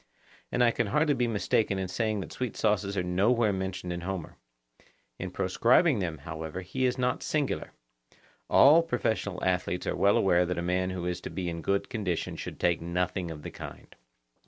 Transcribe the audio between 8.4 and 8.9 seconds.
all